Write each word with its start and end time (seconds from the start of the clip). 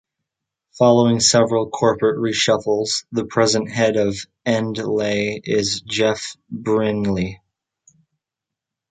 Following 0.79 1.19
several 1.19 1.69
corporate 1.69 2.17
reshuffles, 2.17 3.05
the 3.11 3.25
present 3.25 3.69
Head 3.69 3.97
of 3.97 4.17
Endleigh 4.47 5.39
is 5.43 5.81
Jeff 5.81 6.35
Brinley. 6.51 7.39